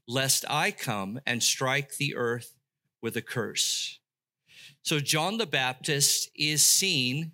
[0.08, 2.56] lest I come and strike the earth
[3.00, 4.00] with a curse.
[4.82, 7.32] So John the Baptist is seen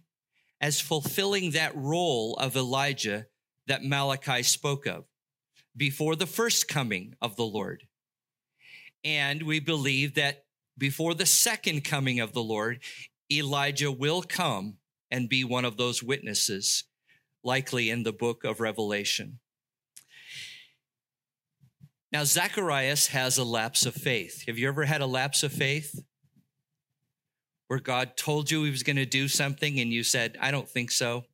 [0.60, 3.26] as fulfilling that role of Elijah
[3.66, 5.04] that Malachi spoke of
[5.80, 7.84] before the first coming of the Lord.
[9.02, 10.44] And we believe that
[10.76, 12.80] before the second coming of the Lord,
[13.32, 14.74] Elijah will come
[15.10, 16.84] and be one of those witnesses,
[17.42, 19.38] likely in the book of Revelation.
[22.12, 24.44] Now, Zacharias has a lapse of faith.
[24.48, 25.98] Have you ever had a lapse of faith?
[27.68, 30.68] Where God told you he was going to do something and you said, I don't
[30.68, 31.24] think so.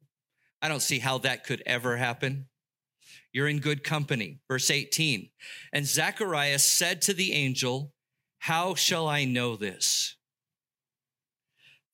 [0.63, 2.47] I don't see how that could ever happen.
[3.37, 4.39] You're in good company.
[4.49, 5.29] Verse 18.
[5.71, 7.93] And Zacharias said to the angel,
[8.39, 10.17] How shall I know this?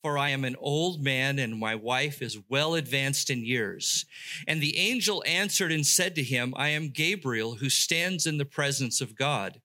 [0.05, 4.07] For I am an old man and my wife is well advanced in years.
[4.47, 8.45] And the angel answered and said to him, I am Gabriel who stands in the
[8.45, 9.61] presence of God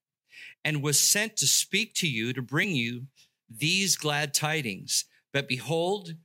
[0.66, 3.04] and was sent to speak to you to bring you
[3.48, 5.06] these glad tidings.
[5.32, 6.16] But behold,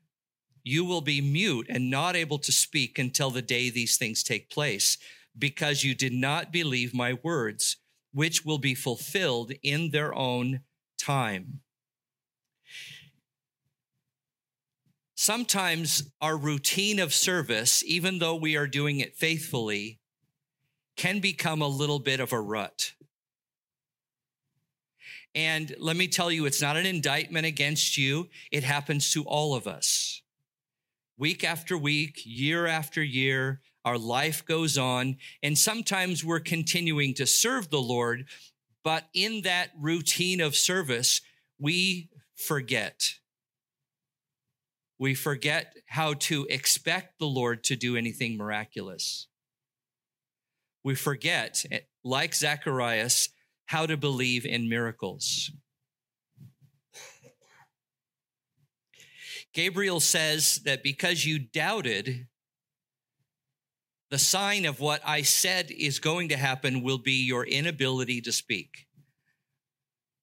[0.64, 4.48] you will be mute and not able to speak until the day these things take
[4.48, 4.96] place
[5.38, 7.76] because you did not believe my words,
[8.12, 10.60] which will be fulfilled in their own
[10.98, 11.60] time.
[15.14, 20.00] Sometimes our routine of service, even though we are doing it faithfully,
[20.96, 22.92] can become a little bit of a rut.
[25.34, 28.28] And let me tell you, it's not an indictment against you.
[28.50, 30.22] It happens to all of us.
[31.16, 37.26] Week after week, year after year, our life goes on, and sometimes we're continuing to
[37.26, 38.26] serve the Lord,
[38.84, 41.20] but in that routine of service,
[41.58, 43.14] we forget.
[44.98, 49.26] We forget how to expect the Lord to do anything miraculous.
[50.84, 51.64] We forget,
[52.04, 53.30] like Zacharias,
[53.66, 55.50] how to believe in miracles.
[59.52, 62.26] Gabriel says that because you doubted,
[64.12, 68.30] the sign of what I said is going to happen will be your inability to
[68.30, 68.86] speak.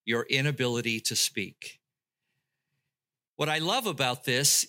[0.06, 1.80] Your inability to speak.
[3.36, 4.68] What I love about this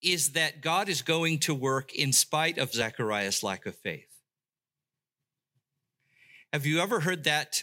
[0.00, 4.20] is that God is going to work in spite of Zechariah's lack of faith.
[6.52, 7.60] Have you ever heard that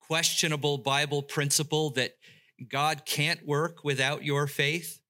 [0.00, 2.16] questionable Bible principle that
[2.68, 5.01] God can't work without your faith?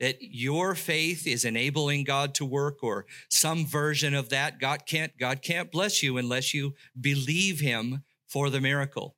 [0.00, 4.60] That your faith is enabling God to work or some version of that.
[4.60, 9.16] God can't, God can't bless you unless you believe him for the miracle.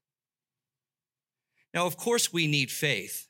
[1.75, 3.29] Now, of course, we need faith.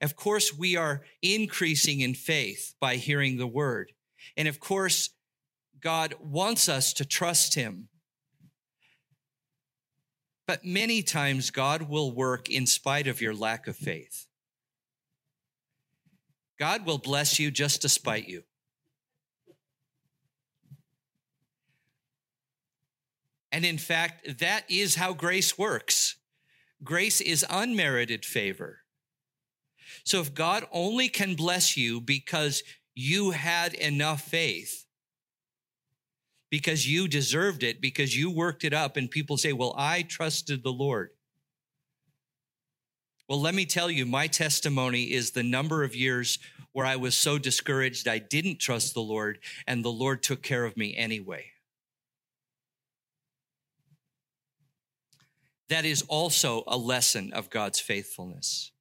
[0.00, 3.92] Of course, we are increasing in faith by hearing the word.
[4.36, 5.10] And of course,
[5.80, 7.88] God wants us to trust him.
[10.46, 14.26] But many times, God will work in spite of your lack of faith.
[16.58, 18.44] God will bless you just despite you.
[23.50, 26.16] And in fact, that is how grace works.
[26.82, 28.80] Grace is unmerited favor.
[30.02, 32.62] So if God only can bless you because
[32.94, 34.86] you had enough faith,
[36.50, 40.62] because you deserved it, because you worked it up, and people say, Well, I trusted
[40.62, 41.10] the Lord.
[43.28, 46.38] Well, let me tell you, my testimony is the number of years
[46.72, 50.64] where I was so discouraged I didn't trust the Lord, and the Lord took care
[50.64, 51.46] of me anyway.
[55.70, 58.72] That is also a lesson of God's faithfulness.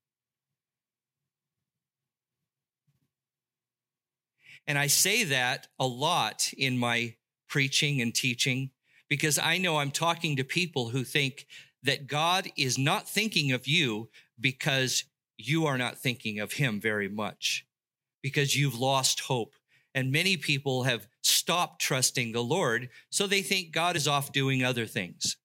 [4.67, 7.15] And I say that a lot in my
[7.47, 8.71] preaching and teaching
[9.07, 11.45] because I know I'm talking to people who think
[11.83, 14.09] that God is not thinking of you
[14.39, 15.05] because
[15.37, 17.65] you are not thinking of him very much,
[18.21, 19.53] because you've lost hope.
[19.95, 24.63] And many people have stopped trusting the Lord, so they think God is off doing
[24.63, 25.37] other things.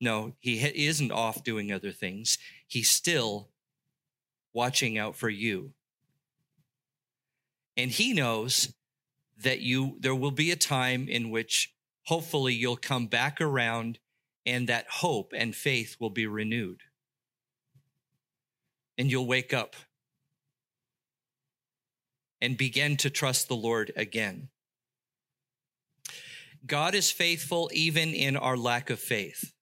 [0.00, 2.36] No, he isn't off doing other things.
[2.66, 3.48] He's still
[4.52, 5.72] watching out for you.
[7.76, 8.74] And he knows
[9.38, 11.74] that you there will be a time in which
[12.04, 13.98] hopefully you'll come back around
[14.46, 16.82] and that hope and faith will be renewed.
[18.96, 19.74] And you'll wake up
[22.40, 24.48] and begin to trust the Lord again.
[26.64, 29.52] God is faithful even in our lack of faith.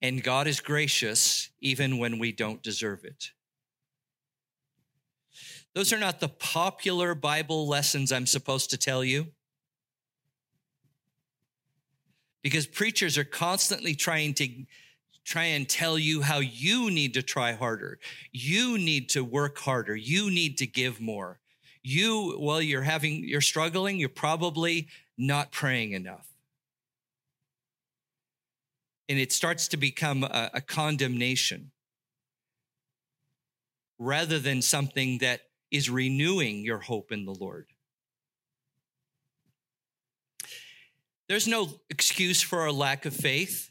[0.00, 3.30] And God is gracious even when we don't deserve it.
[5.74, 9.28] Those are not the popular Bible lessons I'm supposed to tell you.
[12.42, 14.48] Because preachers are constantly trying to
[15.24, 17.98] try and tell you how you need to try harder.
[18.32, 19.94] You need to work harder.
[19.94, 21.38] You need to give more.
[21.82, 26.28] You, while you're having, you're struggling, you're probably not praying enough.
[29.08, 31.70] And it starts to become a, a condemnation
[33.98, 37.66] rather than something that is renewing your hope in the Lord.
[41.32, 43.70] There's no excuse for a lack of faith.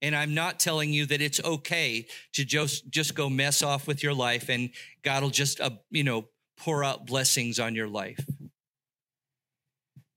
[0.00, 4.02] And I'm not telling you that it's okay to just, just go mess off with
[4.02, 4.70] your life and
[5.02, 8.24] God will just, uh, you know, pour out blessings on your life.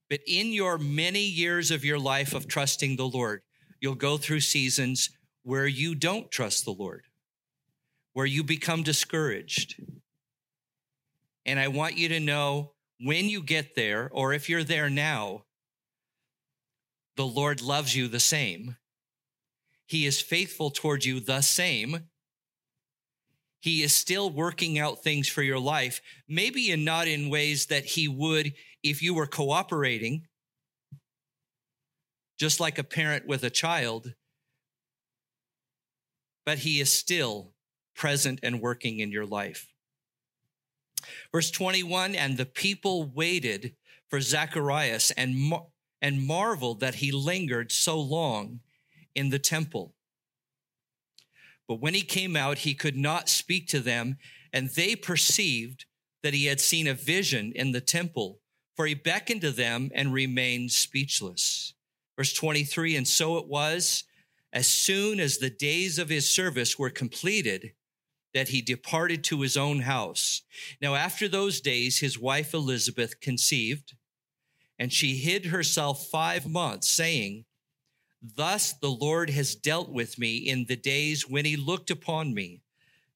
[0.10, 3.42] But in your many years of your life of trusting the Lord,
[3.82, 5.10] you'll go through seasons
[5.44, 7.04] where you don't trust the Lord,
[8.14, 9.84] where you become discouraged.
[11.46, 12.72] And I want you to know
[13.02, 15.44] when you get there, or if you're there now,
[17.22, 18.76] the Lord loves you the same
[19.92, 22.08] he is faithful toward you the same.
[23.60, 27.84] He is still working out things for your life, maybe in not in ways that
[27.84, 28.54] he would
[28.84, 30.28] if you were cooperating,
[32.40, 34.14] just like a parent with a child,
[36.46, 37.52] but he is still
[37.94, 39.68] present and working in your life.
[41.34, 43.76] Verse 21 And the people waited
[44.10, 45.52] for Zacharias and,
[46.02, 48.60] and marveled that he lingered so long
[49.14, 49.94] in the temple.
[51.68, 54.18] But when he came out, he could not speak to them,
[54.52, 55.86] and they perceived
[56.24, 58.40] that he had seen a vision in the temple,
[58.76, 61.74] for he beckoned to them and remained speechless.
[62.18, 64.04] Verse 23 And so it was,
[64.52, 67.74] as soon as the days of his service were completed,
[68.34, 70.42] that he departed to his own house.
[70.82, 73.94] Now, after those days, his wife Elizabeth conceived,
[74.82, 77.46] and she hid herself five months, saying,
[78.20, 82.64] Thus the Lord has dealt with me in the days when he looked upon me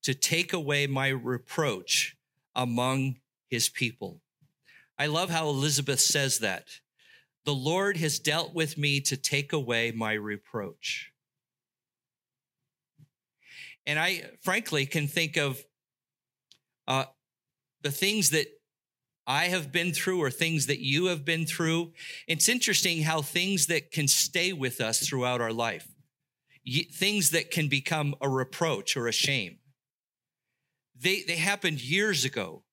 [0.03, 2.17] to take away my reproach
[2.55, 3.15] among
[3.49, 4.21] his people.
[4.99, 6.67] I love how Elizabeth says that.
[7.45, 11.13] The Lord has dealt with me to take away my reproach.
[13.87, 15.65] And I frankly can think of
[16.87, 17.05] uh,
[17.81, 18.45] the things that
[19.27, 21.93] I have been through or things that you have been through.
[22.27, 25.87] It's interesting how things that can stay with us throughout our life,
[26.93, 29.57] things that can become a reproach or a shame,
[30.99, 32.63] they, they happened years ago.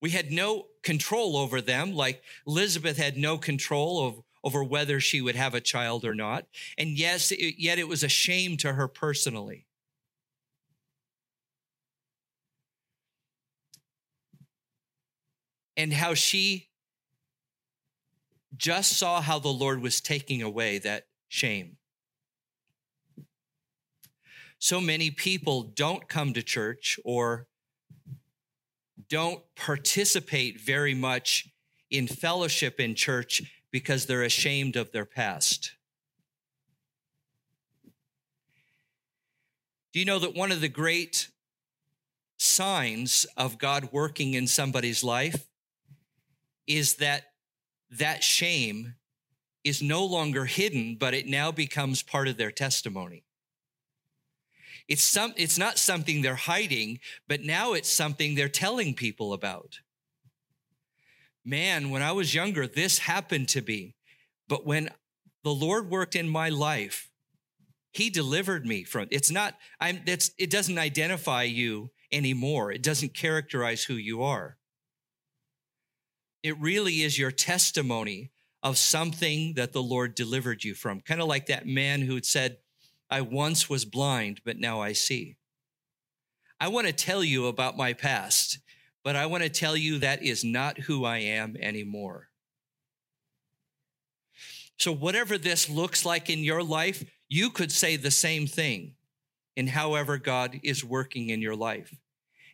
[0.00, 5.20] We had no control over them, like Elizabeth had no control of, over whether she
[5.20, 6.46] would have a child or not.
[6.76, 9.66] And yes, it, yet it was a shame to her personally.
[15.78, 16.68] And how she
[18.56, 21.76] just saw how the Lord was taking away that shame.
[24.58, 27.46] So many people don't come to church or
[29.08, 31.48] don't participate very much
[31.90, 35.76] in fellowship in church because they're ashamed of their past.
[39.92, 41.28] Do you know that one of the great
[42.36, 45.47] signs of God working in somebody's life
[46.68, 47.24] is that
[47.90, 48.94] that shame
[49.64, 53.24] is no longer hidden, but it now becomes part of their testimony.
[54.86, 59.80] It's some, it's not something they're hiding, but now it's something they're telling people about.
[61.44, 63.96] Man, when I was younger, this happened to me.
[64.48, 64.90] But when
[65.42, 67.10] the Lord worked in my life,
[67.92, 73.14] he delivered me from it's not i'm that's it doesn't identify you anymore it doesn't
[73.14, 74.56] characterize who you are
[76.48, 78.30] it really is your testimony
[78.62, 81.00] of something that the Lord delivered you from.
[81.00, 82.56] Kind of like that man who said,
[83.10, 85.36] I once was blind, but now I see.
[86.58, 88.58] I want to tell you about my past,
[89.04, 92.28] but I want to tell you that is not who I am anymore.
[94.78, 98.94] So, whatever this looks like in your life, you could say the same thing
[99.54, 101.94] in however God is working in your life.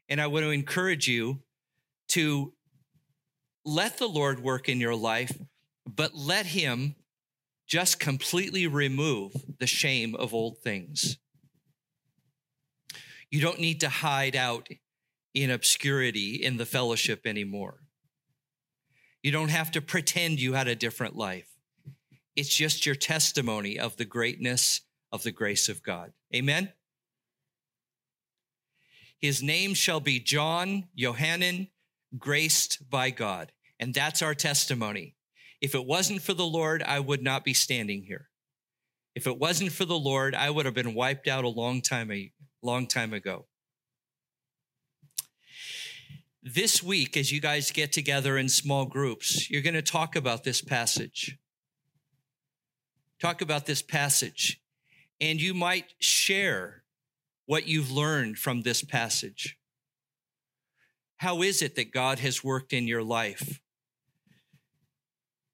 [0.09, 1.41] And I want to encourage you
[2.09, 2.53] to
[3.65, 5.37] let the Lord work in your life,
[5.87, 6.95] but let Him
[7.67, 11.19] just completely remove the shame of old things.
[13.31, 14.69] You don't need to hide out
[15.33, 17.81] in obscurity in the fellowship anymore.
[19.23, 21.49] You don't have to pretend you had a different life.
[22.37, 26.13] It's just your testimony of the greatness of the grace of God.
[26.35, 26.73] Amen.
[29.19, 31.69] His name shall be John Johannan,
[32.19, 33.53] graced by God.
[33.79, 35.17] And that's our testimony.
[35.61, 38.29] If it wasn't for the Lord, I would not be standing here.
[39.15, 42.11] If it wasn't for the Lord, I would have been wiped out a long time,
[42.11, 43.47] a long time ago.
[46.43, 50.45] This week, as you guys get together in small groups, you're going to talk about
[50.45, 51.39] this passage.
[53.21, 54.61] Talk about this passage,
[55.21, 56.83] and you might share
[57.47, 59.57] what you've learned from this passage.
[61.25, 63.59] How is it that God has worked in your life?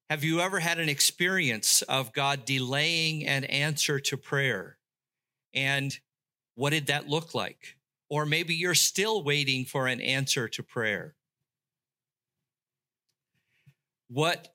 [0.09, 4.75] Have you ever had an experience of God delaying an answer to prayer?
[5.53, 5.97] And
[6.55, 7.77] what did that look like?
[8.09, 11.15] Or maybe you're still waiting for an answer to prayer.
[14.09, 14.53] What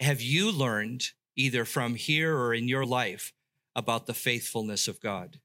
[0.00, 3.32] have you learned either from here or in your life
[3.76, 5.38] about the faithfulness of God?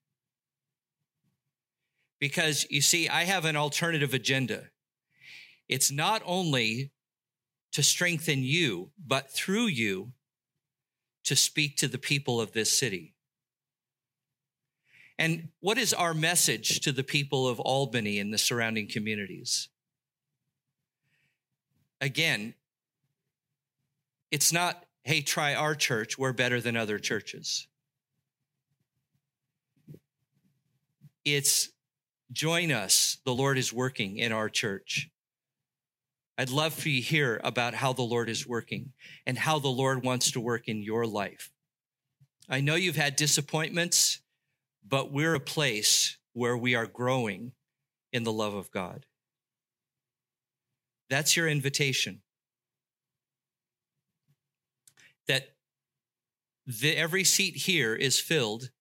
[2.20, 4.71] Because you see, I have an alternative agenda.
[5.72, 6.92] It's not only
[7.72, 10.12] to strengthen you, but through you
[11.24, 13.16] to speak to the people of this city.
[15.18, 19.70] And what is our message to the people of Albany and the surrounding communities?
[22.02, 22.54] Again,
[24.30, 27.68] it's not, hey, try our church, we're better than other churches.
[31.24, 31.70] It's
[32.34, 35.11] join us, the Lord is working in our church.
[36.42, 38.94] I'd love for you to hear about how the Lord is working
[39.28, 41.52] and how the Lord wants to work in your life.
[42.50, 44.22] I know you've had disappointments
[44.88, 47.52] but we're a place where we are growing
[48.12, 49.06] in the love of God.
[51.08, 52.22] That's your invitation.
[55.28, 55.54] That
[56.66, 58.72] the, every seat here is filled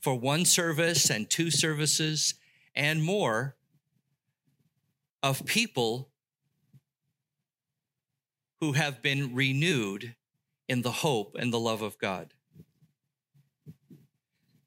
[0.00, 2.34] for one service and two services
[2.74, 3.56] and more
[5.22, 6.09] of people
[8.60, 10.14] who have been renewed
[10.68, 12.34] in the hope and the love of God.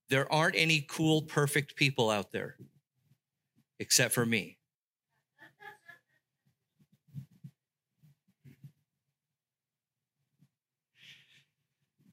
[0.09, 2.57] There aren't any cool, perfect people out there
[3.79, 4.57] except for me.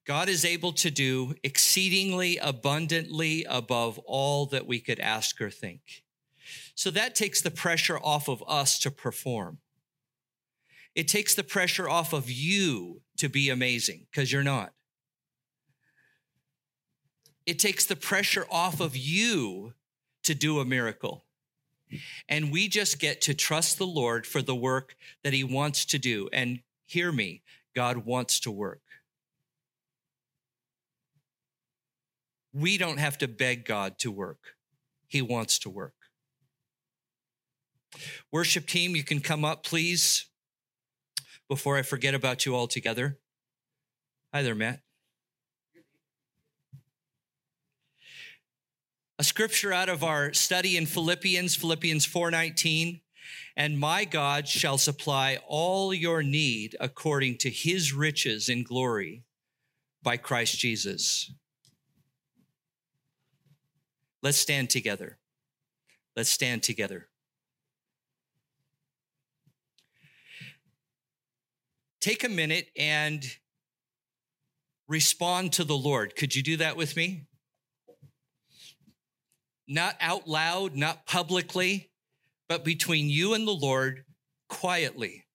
[0.06, 6.02] God is able to do exceedingly abundantly above all that we could ask or think.
[6.74, 9.58] So that takes the pressure off of us to perform.
[10.94, 14.72] It takes the pressure off of you to be amazing because you're not.
[17.46, 19.74] It takes the pressure off of you
[20.24, 21.24] to do a miracle.
[22.28, 25.98] And we just get to trust the Lord for the work that He wants to
[25.98, 26.28] do.
[26.32, 27.42] And hear me,
[27.74, 28.82] God wants to work.
[32.52, 34.56] We don't have to beg God to work,
[35.06, 35.94] He wants to work.
[38.30, 40.26] Worship team, you can come up, please,
[41.50, 43.18] before I forget about you altogether.
[44.32, 44.80] Hi there, Matt.
[49.18, 53.02] a scripture out of our study in Philippians, Philippians 4:19,
[53.54, 59.24] and my God shall supply all your need according to his riches in glory
[60.02, 61.32] by Christ Jesus.
[64.22, 65.18] Let's stand together.
[66.16, 67.09] Let's stand together.
[72.00, 73.24] Take a minute and
[74.88, 76.16] respond to the Lord.
[76.16, 77.26] Could you do that with me?
[79.70, 81.90] not out loud, not publicly,
[82.48, 84.04] but between you and the Lord
[84.48, 85.26] quietly.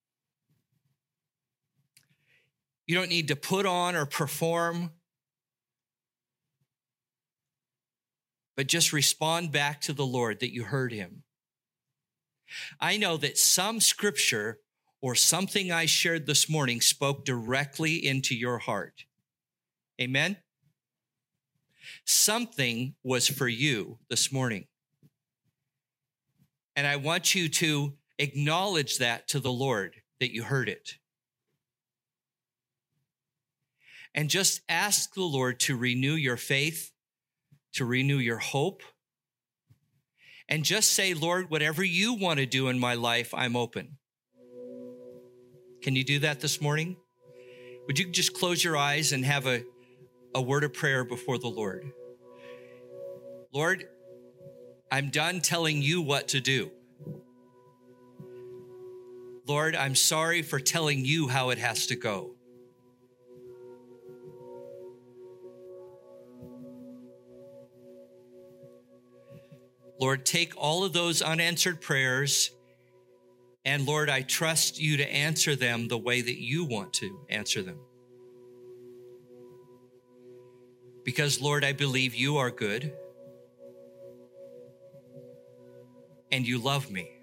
[2.85, 4.91] You don't need to put on or perform,
[8.57, 11.23] but just respond back to the Lord that you heard him.
[12.77, 14.59] I know that some scripture
[15.05, 19.05] or something I shared this morning spoke directly into your heart.
[20.01, 20.37] Amen?
[22.05, 24.65] Something was for you this morning.
[26.75, 30.95] And I want you to acknowledge that to the Lord that you heard it.
[34.15, 36.93] and just ask the Lord to renew your faith,
[37.73, 38.81] to renew your hope,
[40.47, 43.97] and just say, Lord, whatever you want to do in my life, I'm open.
[45.85, 46.97] Can you do that this morning?
[47.85, 49.63] Would you just close your eyes and have a,
[50.33, 51.91] a word of prayer before the Lord?
[53.53, 53.87] Lord,
[54.91, 56.71] I'm done telling you what to do.
[59.47, 62.31] Lord, I'm sorry for telling you how it has to go.
[70.01, 72.49] Lord, take all of those unanswered prayers,
[73.65, 77.63] and Lord, I trust you to answer them the way that you want to answer
[77.63, 77.79] them.
[81.03, 82.93] Because, Lord, I believe you are good
[86.31, 87.14] and you love me.